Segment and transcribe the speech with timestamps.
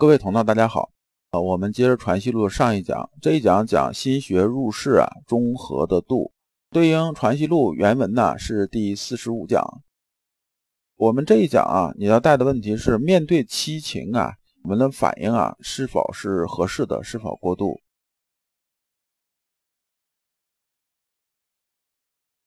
[0.00, 0.92] 各位同道，大家好。
[1.30, 6.32] 啊，我们接着《传习录》上一讲，这一讲讲心学入世啊，中和的度，
[6.70, 9.82] 对应《传习录》原文呢是第四十五讲。
[10.94, 17.80] 我们这一讲啊，你要带的问题是：面对七情啊，我们的反应啊，是否是合适的，是否过度？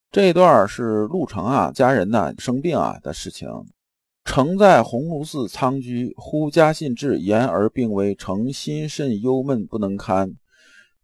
[0.10, 3.50] 这一段是陆程啊，家人呢生病啊的事情。
[4.24, 10.32] 诚在鸿胪寺仓居，忽家信至，言而病危，诚心甚忧闷，不能堪。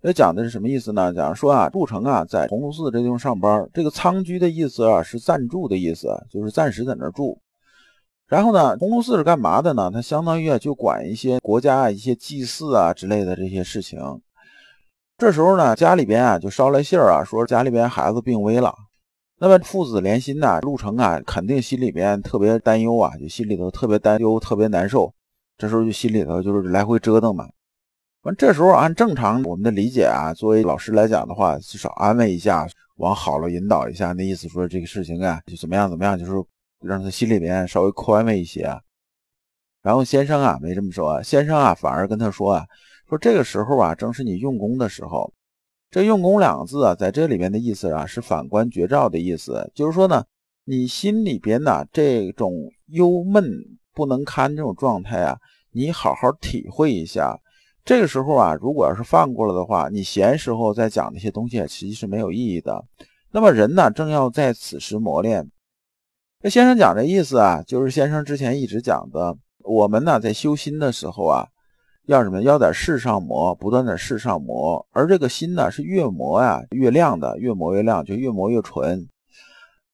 [0.02, 1.12] 这讲的是什么意思呢？
[1.12, 3.68] 讲说啊，陆程啊，在鸿胪寺这地方上班。
[3.74, 7.42] 这个仓居的意思啊，是暂住的意思，就是暂时在那儿住。
[8.28, 9.90] 然后呢，鸿胪寺是干嘛的呢？
[9.92, 14.00] 它相当于啊，就管一些国家啊、一些祭祀啊之类的这些事情。
[15.18, 18.74] 这时候呢，家里边啊，就捎来信儿啊，说家里边孩子病危了。
[19.40, 25.14] 那么父子连心呐，陆程啊，肯定心里边特别担忧啊，就心里头特别担忧，特别难受。
[25.60, 27.48] 这时候就心里头就是来回折腾嘛。
[28.24, 36.32] 完这时候按正常我们的理解啊，作为老师来讲的话，至少安慰一下，往好了引导一下，那意思说这个事情啊，就怎么样怎么样，就是
[36.82, 38.64] 让他心里边稍微宽慰一些。
[39.84, 42.66] 然后先生啊没这么说，先生啊反而跟他说啊，
[43.08, 45.32] 说这个时候啊，正是你用功的时候。
[45.90, 49.72] 这“用功”两个字啊，在这里面的意思啊，是反观绝照的意思。
[49.74, 50.26] 就是说呢，
[50.66, 52.54] 你心里边呢这种
[52.88, 53.50] 忧闷
[53.94, 55.38] 不能堪这种状态啊，
[55.72, 57.40] 你好好体会一下。
[57.86, 62.84] 这个时候啊，如果要是放过了的话，你闲时候再讲那些东西，其实是没有意义的。
[63.32, 65.50] 那么人呢，正要在此时磨练。
[66.42, 71.48] 这先生讲这意思啊，就是先生之前一直讲的，我们呢在修心的时候啊。
[72.08, 72.42] 要什么？
[72.42, 74.84] 要在世上磨，不断的世上磨。
[74.92, 79.06] 而这个心呢，是越磨呀越亮的，越磨越亮，就越磨越纯。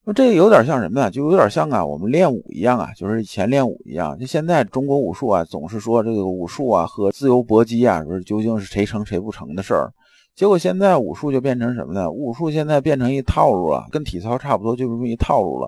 [0.06, 1.10] 那这个有点像什么呀？
[1.10, 4.16] 就有点像啊，我们练武一样啊，就是以前练武一样。
[4.20, 9.92] 就现在中国武术啊，总是说这个武术啊和自由搏击啊，说究竟是谁成谁不成的事儿。
[10.36, 12.12] 结果现在武术就变成什么呢？
[12.12, 15.68] 武术现在变成一套路了，跟体操差不多，就这么一套路了。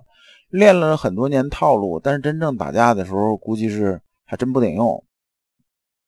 [0.52, 5.04] 练了很多年套路，但是真正打架的时候，估计是还真不顶用。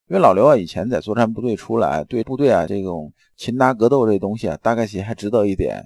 [0.09, 5.84] 因为老刘啊，以前在作战部队出来，对部队啊这种擒拿格斗这东西啊，大概其还知道一点，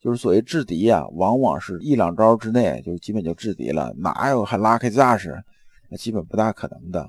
[0.00, 5.40] 就是所谓制敌啊，往往是一两招之内就基本就制敌了，哪有还拉开架势？
[5.88, 7.08] 那基本不大可能的。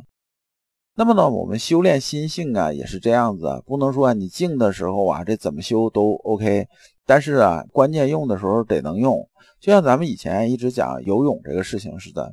[0.95, 6.67] 那么呢，我们修炼心性啊，也是这样子，不能说你静的时候啊，这怎么修都 OK，
[7.07, 9.28] 但是啊，关键用的时候得能用，
[9.59, 12.31] 就像咱们以前一直讲游泳这个事情似的。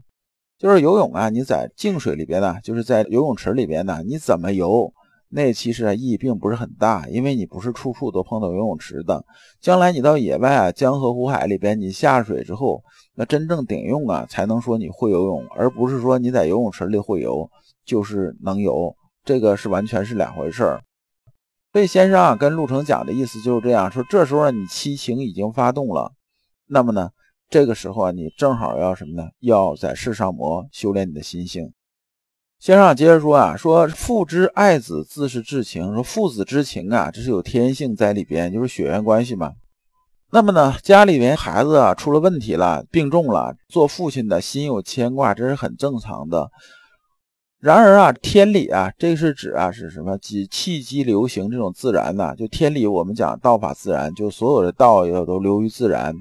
[0.63, 4.95] 就是游泳啊，你在静水里边呢，就是在游泳池里边呢，你怎么游，
[5.29, 9.25] 那其实啊意义并不是很大，因为你不是处处都碰到游泳池的。
[9.61, 12.81] 将来你到野外啊，江河湖海里边，你下水之后，
[13.17, 17.51] 那真正顶用啊，才能说你会游泳，而不是说你在游泳池里会游
[17.85, 20.81] 就是能游，这个是完全是两回事儿。
[21.73, 26.13] 所以先生啊，跟陆程讲的意思就是这样说：这时候你七情已经发动了，
[26.69, 27.11] 那么呢？
[27.53, 29.29] 这个时候啊，你正好要什么呢？
[29.41, 31.71] 要在世上磨，修炼你的心性。
[32.59, 35.93] 先生接着说啊，说父之爱子，自是至情。
[35.93, 39.53] 说父子之情啊，这是有天性在里边，就是血缘关系嘛。
[40.31, 46.49] 那么呢，家里面孩子啊出了问题了，病重了，做父亲的心有牵挂，这是很正常的。
[47.61, 50.17] 然而啊，天理啊，这是指啊是什么？
[50.17, 56.15] 即气机流行这种自然呐，就天理，我们讲道法自然，就所有的道要都流于自然。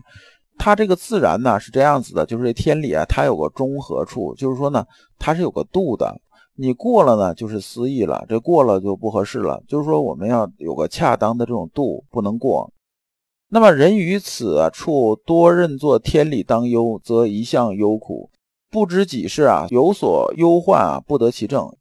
[0.58, 4.86] 它这个自然呢是这样子的，就是这天理啊，它有个中和处，就是说呢，
[5.18, 6.20] 它是有个度的。
[6.56, 9.64] 你过了呢，就是私意了；这过了就不合适了。
[9.68, 12.72] 就是说，我们要有个恰当的这种度，不能过。
[13.50, 18.30] 那么人于此处多认作天理当忧，则一向忧苦，
[18.70, 21.74] 不知几事啊，有所忧患啊，不得其正。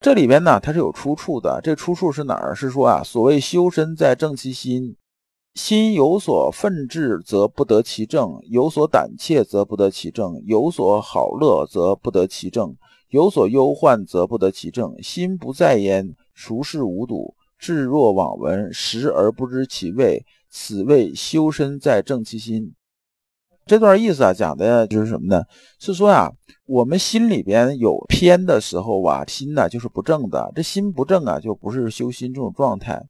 [0.00, 1.60] 这里边呢，它是有出处的。
[1.62, 2.54] 这出处是哪儿？
[2.54, 4.96] 是说啊，所谓修身在正其心。
[5.54, 12.76] 心有所愤志，则不得其正；有所胆怯，则不得其正；有所好乐，则不得其正；
[13.08, 14.94] 有所忧患，则不得其正。
[15.02, 17.34] 心不在焉，孰是无睹？
[17.58, 22.72] 置若罔闻，食而不知其味，此谓修身在正其心。
[23.66, 25.42] 这段意思啊，讲的就是什么呢？
[25.78, 26.30] 是说呀，
[26.64, 30.50] 我们心里边有偏的时候啊，心呢就是不正的。
[30.54, 33.04] 这心不正啊，就不是修心这种状态。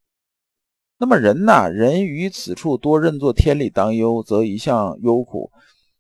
[1.00, 5.50] 那么人呐，人于此处多认作天理当忧，则一向忧苦。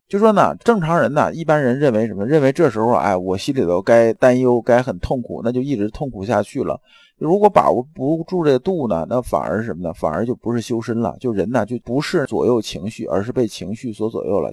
[0.06, 2.26] 就说呢，正常人呢，一般人认为什么？
[2.26, 6.78] 认为这时候哎，我心里头该担忧，该很痛苦，那就一直痛苦下去了。
[7.16, 9.90] 如果把握不住这度呢，那反而什么呢？
[9.94, 11.16] 反而就不是修身了。
[11.18, 14.52] 就人呢，就不是左右情绪，而是被情绪所左右了。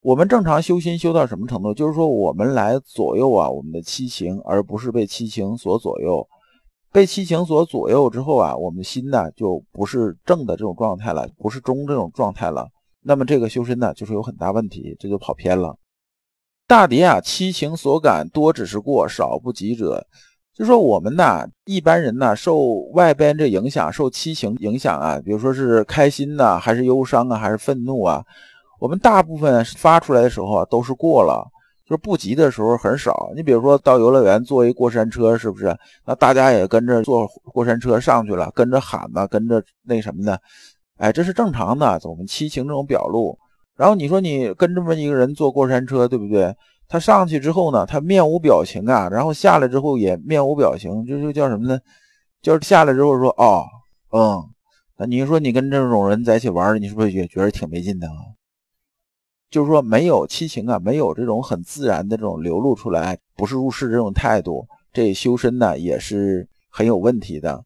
[0.00, 1.72] 我们正常修心修到什么程度？
[1.72, 6.26] 就是说我们来左右啊我们的七情，而不是被七情所左右。
[6.92, 12.68] 被七情所左右之后啊，我们的心呢就不是正的这种状态了，不是中这种状态了。
[13.02, 15.74] 那么这个修身呢，就是有很大问题，这就跑偏了。
[16.68, 20.06] 大抵啊，七情所感多只是过，少不及者。
[20.54, 22.60] 就说我们呢，一般人呢，受
[22.92, 28.22] 外边这影响，受七情影响啊，比如说是开心呐，还是忧伤啊，还是愤怒啊，
[28.78, 31.50] 我们大部分发出来的时候啊，都是过了。
[31.84, 35.76] 就是不急的时候很少，你比如说到游乐园坐一过山车，是不是？
[36.06, 40.40] 那大家也跟着坐过山车上去了，跟着喊呢，跟着那什么的，
[40.96, 43.38] 哎，这是正常的，我们七情这种表露。
[43.76, 46.54] 然后你说你跟这么一个人坐过山车，对不对？
[46.88, 51.80] 他上去之后呢，他面无表情啊，然后下来之后也面无表情，这就叫什么呢？
[52.42, 53.64] 就是下来之后说哦，
[54.12, 54.42] 嗯，
[54.98, 58.06] 那你说你跟这种人在一起玩，你是不是也觉得挺没劲的？
[59.52, 67.62] 就是说没有七情啊，没有这种很自然的这种流露出来，不是入世这种态度，这修身呢也是很有问题的。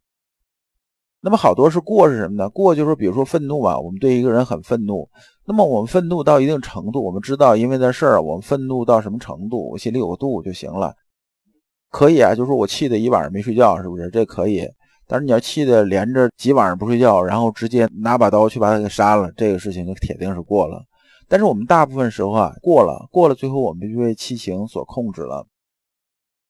[1.21, 2.49] 那么好多是过是什么呢？
[2.51, 5.09] 过就是比如说愤怒吧，我们对一个人很愤怒，
[5.45, 10.93] 那么我们愤怒到一定程度，我们知道因为这事儿我们愤怒到什么程度，我心里有个度就行了。
[11.91, 14.11] 可以啊，就是说我气的一晚上没睡觉，是不是？
[14.11, 14.69] 这可以。
[15.07, 20.83] 但是你要气的连着几晚上不睡觉，然后直接拿把刀去把他给杀了，这个事情就铁定是过了。
[21.29, 25.47] 但是我们大部分时候啊过了过了，最后我们就被七情所控制了，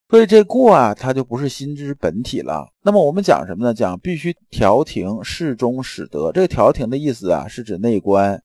[0.09, 2.69] 所以这过啊，它就不是心之本体了。
[2.83, 3.73] 那么我们讲什么呢？
[3.73, 6.31] 讲必须调停，适中使得。
[6.31, 8.41] 这个调停的意思啊，是指内观，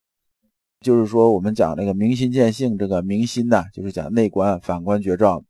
[0.81, 5.45] 就是说我们讲那个明心见性，这个明心呐，就是讲内观，反观觉照。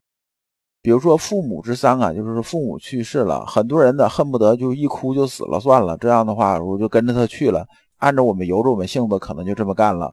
[0.82, 5.96] 比如说父母之丧啊，就是说父母去世了，很多人呢恨不得就一哭就死了算了。
[5.96, 7.66] 这样的话，我就跟着他去了，
[7.98, 10.12] 按照我们由着我们性子，可能就这么干了。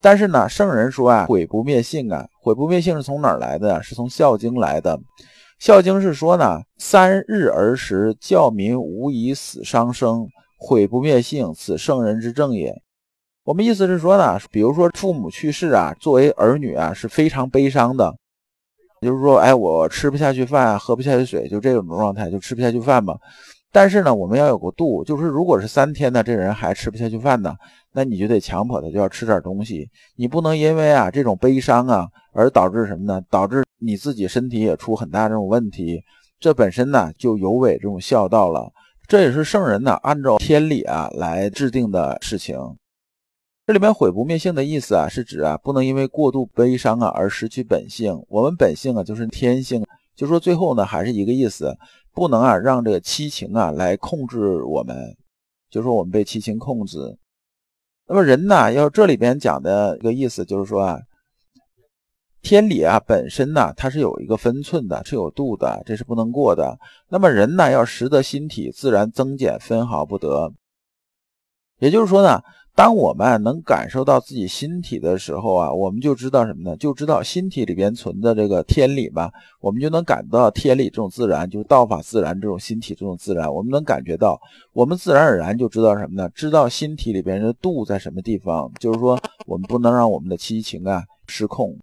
[0.00, 3.82] 但是呢，圣人说啊，毁不灭性啊，毁不灭性是从哪儿来的？
[3.82, 4.96] 是从《孝经》来的。
[5.58, 10.26] 《孝经》是说呢，三日而食，教民无以死伤生，
[10.58, 12.74] 毁不灭性，此圣人之政也。
[13.44, 18.14] 我们意思是说呢，比如说父母去世啊，作为儿女啊是非常悲伤的，
[19.02, 23.16] 就是说，哎，我吃不下去饭，喝不下去水，就这种状态，就吃不下去饭嘛。
[23.72, 27.54] 但是呢，我们要有个度，就是如果是三天呢，这人还吃不下去饭呢。
[27.92, 29.88] 那你就得强迫他，就要吃点东西。
[30.16, 33.20] 你不能因为啊这种悲伤啊，而导致什么呢？
[33.28, 36.00] 导致你自己身体也出很大这种问题。
[36.38, 38.70] 这本身呢就有违这种孝道了。
[39.06, 42.56] 这也是圣人呢按照天理啊来制定的事情。
[43.66, 48.20] 这里面毁不灭性的意思啊，是指啊不能因为过度悲伤啊而失去本性。
[48.28, 49.84] 我们本性啊就是天性，
[50.20, 51.74] 就说最后呢还是一个意思，
[52.12, 55.16] 不能啊让这个七情啊来控制我们，
[55.70, 56.98] 就说我们被七情控制。
[58.06, 60.98] 那么人呢，要这里边讲的一个意思就是说啊，
[62.42, 66.78] 天理啊本身呢，它是有一个分寸的，是有度的，这是不能过的。
[67.08, 70.52] 那么人呢，要识得心体，自然增减分毫不得。
[71.78, 72.42] 也就是说呢。
[72.80, 76.74] 当我们能感受到自己心体的时候啊，我们就知道什么呢？
[76.78, 79.30] 就知道心体里边存的这个天理吧，
[79.60, 84.40] 我们就能感到天理这种自然，就是道法自然这种心体这种自然，我们能感觉到，
[84.72, 86.26] 我们自然而然就知道什么呢？
[86.34, 91.76] 知道心体里边的度在什么地方，就是说我们不能让我们的七情啊失控。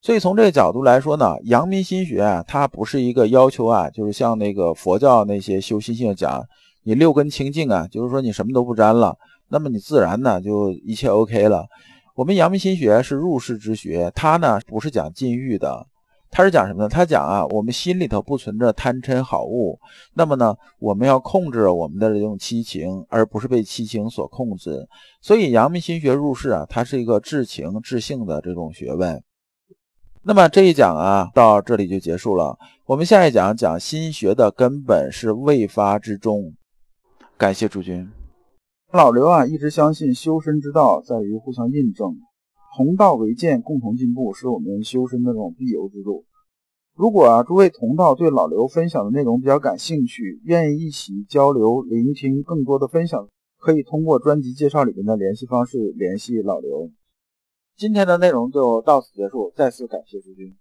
[0.00, 6.42] 所以从这个角度来说呢，阳明心学啊，它不是一个要求啊，就是像那个佛教那些修心性讲，
[6.84, 9.14] 你六根清净啊，就是说你什么都不沾了。
[9.48, 11.66] 那么你自然呢就一切 OK 了。
[12.14, 15.86] 我们阳明心学是入世之学，它呢不是讲禁欲的，
[16.30, 16.88] 它是讲什么呢？
[16.88, 19.78] 它讲啊，我们心里头不存着贪嗔好恶，
[20.14, 24.86] 那么呢，我们要控制我们的这种七情，而不是被七情所控制。
[25.22, 29.22] 所以阳明心学入世啊，它是一个治情治性的这种学问。
[30.22, 32.58] 那么这一讲啊，到这里就结束了。
[32.84, 36.52] 我们下一讲讲心学的根本是未发之中。
[37.36, 38.17] 感谢诸君。
[38.90, 42.16] 老刘啊，一直相信修身之道在于互相印证，
[42.74, 46.24] 同道为鉴，共同进步，是我们修身的这种必由之路。
[46.94, 53.28] 如果啊，诸位同道对老刘分享的内容比较感兴趣，愿意一起交流、聆听更多的分享，
[53.58, 56.90] 可以通过专辑介绍里面的联系方式联系老刘。
[57.76, 60.56] 今天的内容就到此结束，再次感谢诸君。